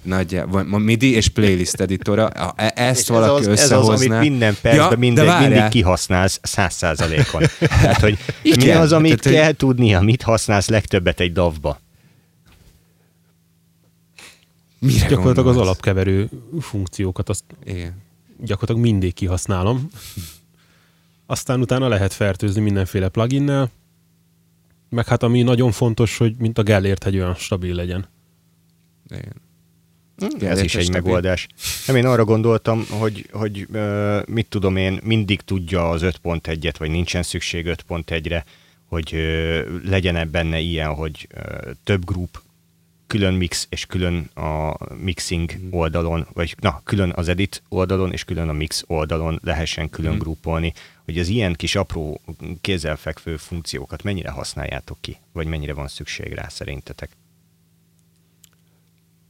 [0.01, 3.93] Nagyjából, MIDI és playlist editora, e, ezt és valaki ez az, összehozná.
[3.93, 7.41] Ez az, amit minden percben ja, minden, mindig kihasználsz száz százalékon.
[7.59, 11.79] Tehát, hogy Igen, mi az, amit tehát, kell tudnia, mit használsz legtöbbet egy davba?
[14.79, 15.57] Mire gyakorlatilag gondolsz?
[15.57, 17.93] az alapkeverő funkciókat azt Igen.
[18.39, 19.89] gyakorlatilag mindig kihasználom.
[21.25, 23.71] Aztán utána lehet fertőzni mindenféle pluginnel,
[24.89, 28.07] meg hát ami nagyon fontos, hogy mint a Gellért egy olyan stabil legyen.
[29.09, 29.49] Igen.
[30.21, 31.01] Hm, ez is egy stabil.
[31.01, 31.47] megoldás.
[31.87, 33.67] Nem, én arra gondoltam, hogy, hogy
[34.25, 38.45] mit tudom én, mindig tudja az 5.1-et, vagy nincsen szükség 5.1-re,
[38.85, 39.15] hogy
[39.85, 41.27] legyen benne ilyen, hogy
[41.83, 42.41] több grup
[43.11, 45.67] külön mix és külön a mixing mm.
[45.71, 50.17] oldalon, vagy na, külön az edit oldalon és külön a mix oldalon lehessen külön mm.
[50.17, 50.73] grupolni,
[51.05, 52.21] hogy az ilyen kis apró
[52.61, 57.09] kézzelfekvő funkciókat mennyire használjátok ki, vagy mennyire van szükség rá szerintetek?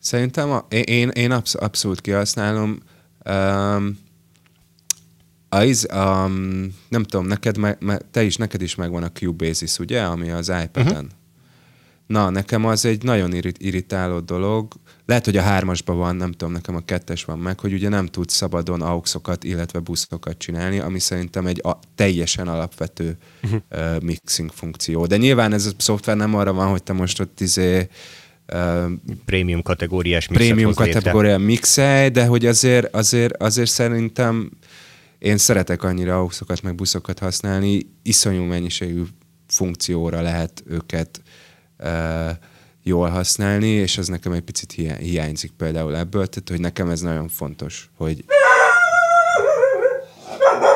[0.01, 2.79] Szerintem a, én, én absz- abszolút kihasználom.
[3.29, 3.97] Um,
[5.49, 10.01] az, um, nem tudom, neked me, me, te is, neked is megvan a Cubasis, ugye,
[10.01, 10.93] ami az iPad-en.
[10.93, 11.09] Uh-huh.
[12.07, 14.73] Na, nekem az egy nagyon irritáló dolog.
[15.05, 18.05] Lehet, hogy a hármasban van, nem tudom, nekem a kettes van meg, hogy ugye nem
[18.05, 23.61] tudsz szabadon auxokat, illetve buszokat csinálni, ami szerintem egy a, teljesen alapvető uh-huh.
[23.71, 25.05] uh, mixing funkció.
[25.05, 27.85] De nyilván ez a szoftver nem arra van, hogy te most ott izé uh,
[29.25, 34.51] prémium kategóriás mixet Prémium kategóriás mixelj, de hogy azért, azért, azért szerintem
[35.19, 39.03] én szeretek annyira auxokat, meg buszokat használni, iszonyú mennyiségű
[39.47, 41.21] funkcióra lehet őket
[41.79, 42.29] uh,
[42.83, 47.27] jól használni, és az nekem egy picit hiányzik például ebből, tehát hogy nekem ez nagyon
[47.27, 48.23] fontos, hogy,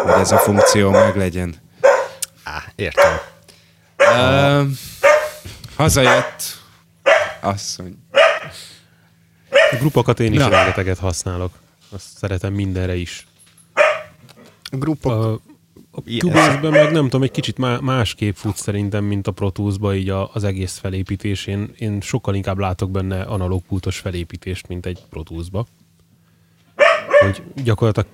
[0.03, 1.55] hogy ez a funkció meglegyen.
[2.43, 3.17] Á, értem.
[3.97, 4.67] Uh,
[5.75, 6.64] hazajött
[7.45, 7.97] asszony.
[9.71, 10.49] A grupokat én is Na.
[10.49, 11.59] rengeteget használok.
[11.89, 13.27] Azt szeretem mindenre is.
[14.71, 15.11] Grupok...
[15.11, 15.33] A,
[15.91, 20.09] a Cubase-ben meg nem tudom, egy kicsit másképp fut szerintem, mint a Pro Tools-ba így
[20.09, 21.45] az egész felépítés.
[21.45, 25.65] Én, én sokkal inkább látok benne analóg pultos felépítést, mint egy Pro Tools-ba.
[27.19, 28.07] Hogy gyakorlatilag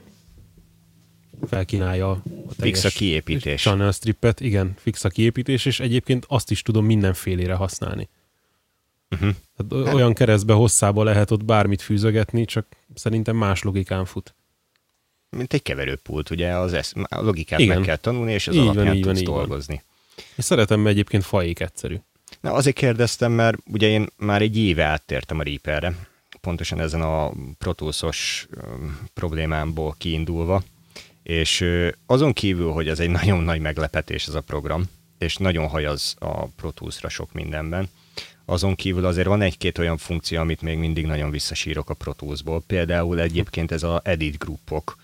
[1.48, 2.22] felkínálja a
[2.60, 3.62] fix a kiépítés.
[3.62, 8.10] Channel strippet, igen, fix a kiépítés, és egyébként azt is tudom mindenfélére használni.
[9.12, 9.36] Uh-huh.
[9.58, 14.36] Tehát olyan keresztbe hosszába lehet ott bármit fűzögetni, csak szerintem más logikán fut.
[15.30, 17.76] Mint egy keverőpult, ugye az esz- a logikát Igen.
[17.76, 19.74] meg kell tanulni, és az így alapján van, így tudsz van, dolgozni.
[19.74, 20.26] Van.
[20.36, 21.98] És szeretem egyébként fajék egyszerű.
[22.42, 25.96] Na azért kérdeztem, mert ugye én már egy éve áttértem a Reaperre,
[26.42, 28.48] pontosan ezen a protúszos
[29.14, 30.64] problémámból kiindulva,
[31.24, 31.66] és
[32.06, 34.84] azon kívül, hogy ez egy nagyon nagy meglepetés ez a program,
[35.18, 37.90] és nagyon hajaz a Pro Tools-ra sok mindenben,
[38.52, 42.64] azon kívül azért van egy-két olyan funkció, amit még mindig nagyon visszasírok a Pro Tools-ból.
[42.68, 44.98] Például egyébként ez a edit groupok.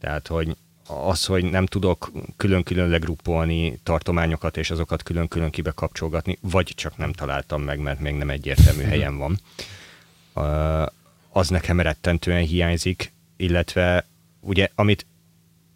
[0.00, 6.72] Tehát, hogy az, hogy nem tudok külön-külön legruppolni tartományokat, és azokat külön-külön kibe kapcsolgatni, vagy
[6.74, 9.40] csak nem találtam meg, mert még nem egyértelmű helyen van.
[11.28, 14.06] Az nekem rettentően hiányzik, illetve
[14.40, 15.06] ugye, amit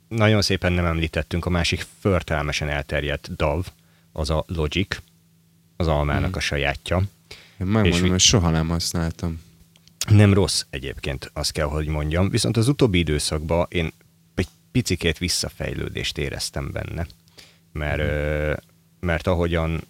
[0.09, 3.67] nagyon szépen nem említettünk, a másik förtelmesen elterjedt DAV,
[4.13, 4.99] az a Logic,
[5.77, 6.37] az almának hmm.
[6.37, 7.03] a sajátja.
[7.61, 9.41] Én megmondom, hogy soha nem használtam.
[10.09, 12.31] Nem rossz egyébként, azt kell, hogy mondjam.
[12.31, 13.93] Viszont az utóbbi időszakban én
[14.35, 17.07] egy picikét visszafejlődést éreztem benne.
[17.73, 18.03] Mert,
[19.01, 19.83] mert ahogyan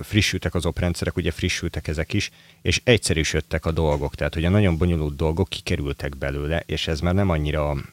[0.00, 2.30] frissültek az oprendszerek, ugye frissültek ezek is,
[2.62, 4.14] és egyszerűsödtek a dolgok.
[4.14, 7.86] Tehát, hogy a nagyon bonyolult dolgok kikerültek belőle, és ez már nem annyira uh-huh.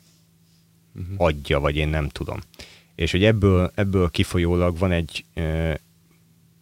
[1.17, 2.39] adja, vagy én nem tudom.
[2.95, 5.25] És hogy ebből, ebből kifolyólag van egy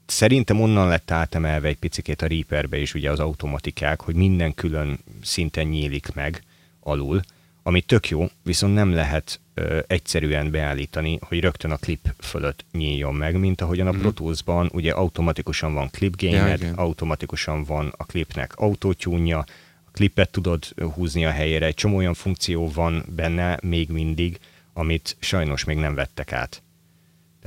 [0.08, 5.00] szerintem onnan lett átemelve egy picikét a Reaperbe is ugye az automatikák, hogy minden külön
[5.22, 6.44] szinten nyílik meg
[6.80, 7.22] alul,
[7.64, 13.16] ami tök jó, viszont nem lehet ö, egyszerűen beállítani, hogy rögtön a klip fölött nyíljon
[13.16, 14.00] meg, mint ahogyan a mm.
[14.00, 19.38] Pro Tools-ban ugye automatikusan van clip gamer, ja, automatikusan van a klipnek autótyúnja,
[19.86, 24.40] a klipet tudod húzni a helyére, egy csomó olyan funkció van benne még mindig,
[24.74, 26.62] amit sajnos még nem vettek át.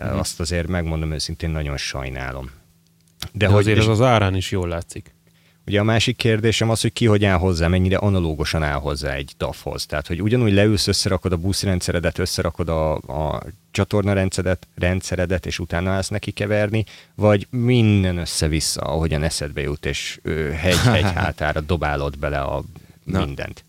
[0.05, 0.19] Mm.
[0.19, 2.51] azt azért megmondom őszintén, nagyon sajnálom.
[3.33, 5.15] De, De hogy azért ez az árán is jól látszik.
[5.67, 9.35] Ugye a másik kérdésem az, hogy ki hogy áll hozzá, mennyire analógosan áll hozzá egy
[9.39, 9.87] DAF-hoz.
[9.87, 15.91] Tehát, hogy ugyanúgy leülsz, összerakod a buszrendszeredet, összerakod a, a csatorna rendszeredet, rendszeredet, és utána
[15.91, 16.85] állsz neki keverni,
[17.15, 20.21] vagy minden össze-vissza, ahogyan eszedbe jut, és
[20.57, 22.63] hegy-hegy hátára dobálod bele a
[23.05, 23.65] Na, mindent.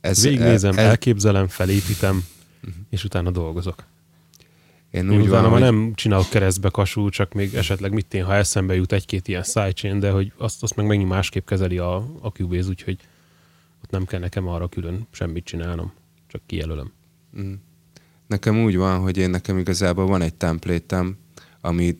[0.00, 2.24] Ez, Végignézem, ez, elképzelem, felépítem,
[2.90, 3.84] és utána dolgozok.
[4.94, 5.60] Én, én úgy utána már hogy...
[5.60, 9.98] nem csinálok keresztbe kasú, csak még esetleg mit én, ha eszembe jut egy-két ilyen sidechain,
[9.98, 12.98] de hogy azt, azt meg megint másképp kezeli a, a Cubase, úgyhogy
[13.82, 15.92] ott nem kell nekem arra külön semmit csinálnom,
[16.26, 16.92] csak kijelölöm.
[17.40, 17.52] Mm.
[18.26, 21.16] Nekem úgy van, hogy én nekem igazából van egy templétem,
[21.60, 21.98] ami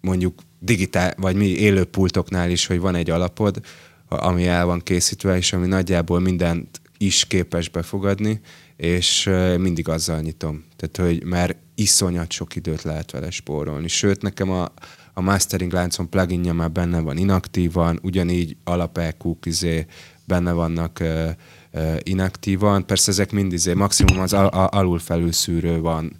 [0.00, 3.60] mondjuk digitál, vagy mi élő pultoknál is, hogy van egy alapod,
[4.08, 8.40] ami el van készítve, és ami nagyjából mindent is képes befogadni,
[8.76, 10.64] és mindig azzal nyitom.
[10.76, 13.88] Tehát, hogy már iszonyat sok időt lehet vele spórolni.
[13.88, 14.72] Sőt, nekem a,
[15.12, 19.00] a mastering láncon pluginja már benne van inaktívan, ugyanígy alap
[19.42, 19.86] izé
[20.24, 21.30] benne vannak uh,
[21.72, 22.86] uh, inaktívan.
[22.86, 25.00] Persze ezek mind izé, maximum az al- alul
[25.32, 26.16] szűrő van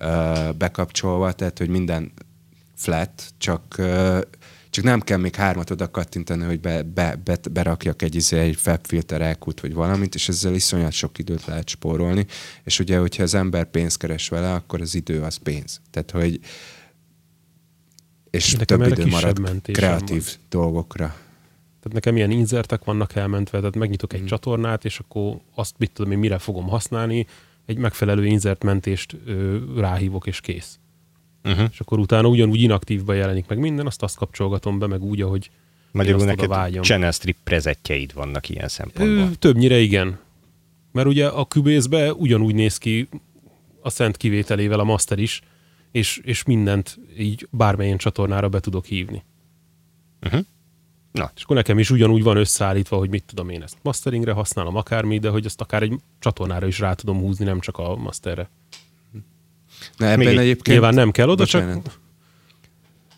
[0.00, 2.12] uh, bekapcsolva, tehát hogy minden
[2.74, 4.20] flat, csak uh,
[4.70, 8.56] csak nem kell még hármat oda kattintani, hogy be, be, be, berakjak egy, izé, egy
[8.56, 12.26] fabfilter elkút, vagy valamit, és ezzel iszonyat sok időt lehet spórolni.
[12.64, 15.80] És ugye, hogyha az ember pénzt keres vele, akkor az idő az pénz.
[15.90, 16.40] Tehát, hogy
[18.30, 20.34] és nekem több idő marad kreatív van.
[20.48, 21.06] dolgokra.
[21.80, 24.26] Tehát nekem ilyen inzertek vannak elmentve, tehát megnyitok egy mm.
[24.26, 27.26] csatornát, és akkor azt mit tudom én, mire fogom használni,
[27.66, 30.78] egy megfelelő inzert mentést ö, ráhívok, és kész.
[31.44, 31.68] Uh-huh.
[31.72, 35.50] És akkor utána ugyanúgy inaktívba jelenik meg minden, azt azt kapcsolgatom be, meg úgy, ahogy
[35.92, 39.26] Magyarul neked channel strip prezetjeid vannak ilyen szempontból.
[39.26, 40.18] Ö, többnyire igen.
[40.92, 43.08] Mert ugye a cubase ugyanúgy néz ki
[43.82, 45.40] a szent kivételével a master is,
[45.92, 49.22] és, és mindent így bármilyen csatornára be tudok hívni.
[50.22, 50.40] Uh-huh.
[51.12, 51.30] Na.
[51.36, 55.18] És akkor nekem is ugyanúgy van összeállítva, hogy mit tudom én ezt masteringre használom akármi,
[55.18, 58.50] de hogy azt akár egy csatornára is rá tudom húzni, nem csak a masterre.
[59.96, 60.66] Na, ebben Még egyébként...
[60.66, 61.64] Nyilván nem kell oda, csak...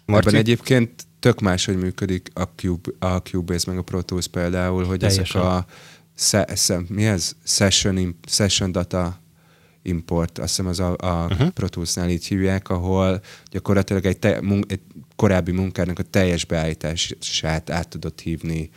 [0.06, 0.28] Marci?
[0.28, 4.98] Ebben egyébként tök máshogy működik a, Cube, a Cubase meg a Pro Tools például, hogy
[4.98, 5.24] Teljesen.
[5.24, 5.66] ezek a
[6.16, 7.36] se, se, mi ez?
[7.44, 9.20] Session, session data
[9.82, 11.48] import, azt hiszem az a, a uh-huh.
[11.48, 13.20] Pro Tools-nál így hívják, ahol
[13.50, 14.80] gyakorlatilag egy, te, mun, egy
[15.16, 18.70] korábbi munkának a teljes beállítását át tudod hívni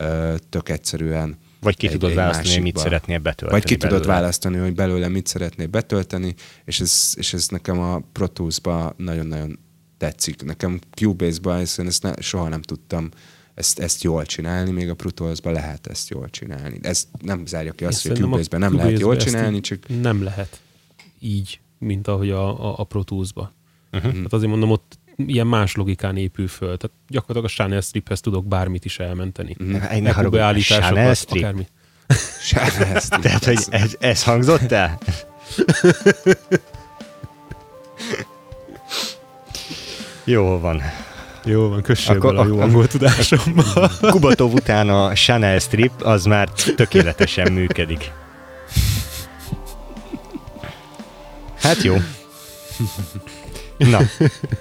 [0.00, 2.64] uh, tök egyszerűen vagy ki egy, tudod egy választani, másikba.
[2.64, 3.98] mit szeretnél betölteni Vagy ki belőle.
[3.98, 8.94] tudod választani, hogy belőle mit szeretnél betölteni, és ez, és ez nekem a Pro Tools-ba
[8.96, 9.58] nagyon-nagyon
[9.98, 10.42] tetszik.
[10.42, 13.08] Nekem Cubase-ba ezt, ezt ne, soha nem tudtam
[13.54, 16.78] ezt, ezt jól csinálni, még a Pro Tools-ba lehet ezt jól csinálni.
[16.82, 20.00] Ez nem zárja ki azt, Én hogy a Cubase-ben nem Cubase lehet jól csinálni, csak...
[20.00, 20.60] Nem lehet
[21.18, 23.52] így, mint ahogy a, a, a Pro Tools-ba.
[23.92, 24.14] Uh-huh.
[24.16, 26.76] Hát azért mondom, ott ilyen más logikán épül föl.
[26.76, 29.56] Tehát gyakorlatilag a Channel Striphez tudok bármit is elmenteni.
[29.62, 31.42] Mm, ne haragudj, Channel Strip?
[31.42, 31.66] Akármi.
[32.42, 33.22] Channel Strip.
[33.22, 34.98] Tehát, hogy ez, ez hangzott el?
[40.24, 40.82] Jó van.
[41.44, 43.90] Jó van, kössél akkor, a jó angol tudásomba.
[44.00, 48.10] Kubatov után a Chanel Strip az már tökéletesen működik.
[51.60, 51.96] Hát jó.
[53.88, 54.00] Na,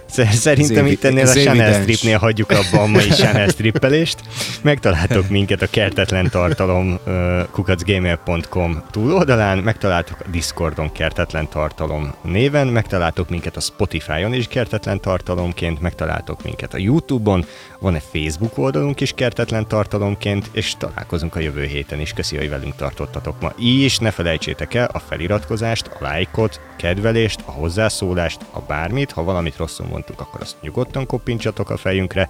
[0.32, 1.34] szerintem itt ennél a.
[1.34, 4.20] Channel Stripnél hagyjuk abba a mai Channel Strippelést.
[4.62, 13.30] Megtaláltok minket a kertetlen tartalom ö, kukacgamer.com túloldalán, megtaláltok a Discordon kertetlen tartalom néven, megtaláltok
[13.30, 17.46] minket a Spotify-on is kertetlen tartalomként, megtaláltok minket a YouTube-on,
[17.80, 22.14] van egy Facebook oldalunk is kertetlen tartalomként, és találkozunk a jövő héten is.
[22.14, 23.54] Köszi, hogy velünk tartottatok ma.
[23.58, 29.09] És ne felejtsétek el a feliratkozást, a lájkot, kedvelést, a hozzászólást, a bármit.
[29.12, 32.30] Ha valamit rosszul mondtuk, akkor azt nyugodtan koppintsatok a fejünkre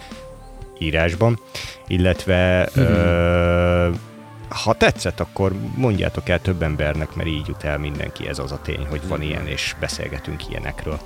[0.77, 1.39] írásban,
[1.88, 3.89] illetve ö,
[4.49, 8.61] ha tetszett, akkor mondjátok el több embernek, mert így jut el mindenki, ez az a
[8.61, 10.99] tény, hogy van ilyen, és beszélgetünk ilyenekről.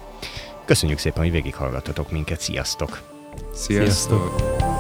[0.65, 3.01] Köszönjük szépen, hogy végighallgattatok minket, sziasztok!
[3.53, 4.72] Sziasztok!